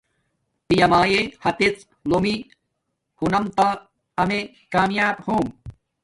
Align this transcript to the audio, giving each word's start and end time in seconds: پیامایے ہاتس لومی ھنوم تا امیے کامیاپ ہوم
پیامایے 0.67 1.21
ہاتس 1.43 1.75
لومی 2.09 2.35
ھنوم 3.21 3.45
تا 3.57 3.67
امیے 4.21 4.41
کامیاپ 4.73 5.17
ہوم 5.27 5.45